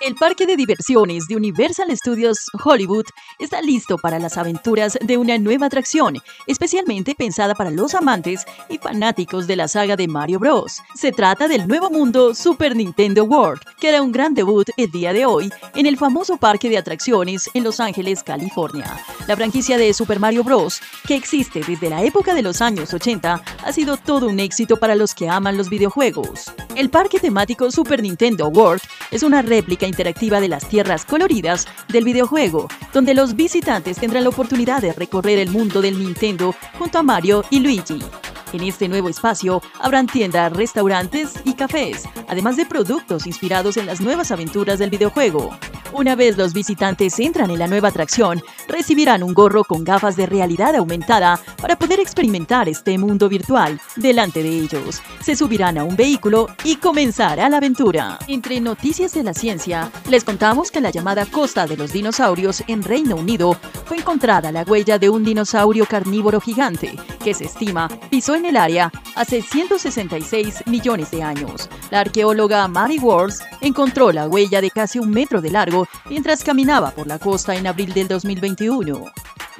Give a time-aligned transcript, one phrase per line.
[0.00, 3.06] El parque de diversiones de Universal Studios Hollywood
[3.40, 8.78] está listo para las aventuras de una nueva atracción, especialmente pensada para los amantes y
[8.78, 10.82] fanáticos de la saga de Mario Bros.
[10.94, 15.12] Se trata del nuevo mundo Super Nintendo World, que hará un gran debut el día
[15.12, 19.04] de hoy en el famoso parque de atracciones en Los Ángeles, California.
[19.26, 23.42] La franquicia de Super Mario Bros., que existe desde la época de los años 80,
[23.64, 26.52] ha sido todo un éxito para los que aman los videojuegos.
[26.78, 32.04] El parque temático Super Nintendo World es una réplica interactiva de las tierras coloridas del
[32.04, 37.02] videojuego, donde los visitantes tendrán la oportunidad de recorrer el mundo del Nintendo junto a
[37.02, 37.98] Mario y Luigi.
[38.52, 44.00] En este nuevo espacio habrán tiendas, restaurantes y cafés, además de productos inspirados en las
[44.00, 45.50] nuevas aventuras del videojuego.
[45.92, 50.26] Una vez los visitantes entran en la nueva atracción, recibirán un gorro con gafas de
[50.26, 55.00] realidad aumentada para poder experimentar este mundo virtual delante de ellos.
[55.22, 58.18] Se subirán a un vehículo y comenzará la aventura.
[58.28, 62.82] Entre noticias de la ciencia, les contamos que la llamada Costa de los Dinosaurios en
[62.82, 63.56] Reino Unido
[63.88, 66.94] fue encontrada la huella de un dinosaurio carnívoro gigante
[67.24, 71.70] que se estima pisó en el área hace 166 millones de años.
[71.90, 76.90] La arqueóloga Mary Wars encontró la huella de casi un metro de largo mientras caminaba
[76.90, 79.06] por la costa en abril del 2021.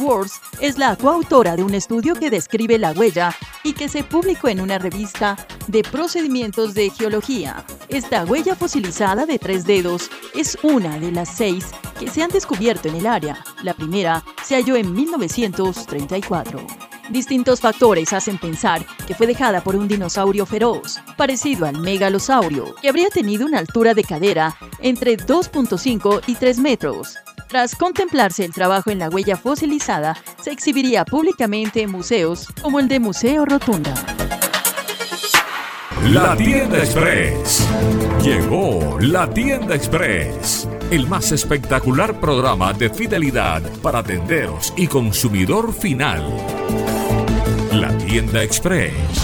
[0.00, 4.48] Wars es la coautora de un estudio que describe la huella y que se publicó
[4.48, 5.36] en una revista
[5.66, 7.64] de procedimientos de geología.
[7.88, 11.66] Esta huella fosilizada de tres dedos es una de las seis
[11.98, 13.44] que se han descubierto en el área.
[13.62, 16.66] La primera se halló en 1934.
[17.10, 22.88] Distintos factores hacen pensar que fue dejada por un dinosaurio feroz, parecido al megalosaurio, que
[22.88, 27.16] habría tenido una altura de cadera entre 2.5 y 3 metros.
[27.48, 32.88] Tras contemplarse el trabajo en la huella fosilizada, se exhibiría públicamente en museos como el
[32.88, 34.13] de Museo Rotunda.
[36.02, 37.66] La Tienda Express.
[38.22, 46.22] Llegó la Tienda Express, el más espectacular programa de fidelidad para tenderos y consumidor final.
[47.72, 49.23] La Tienda Express,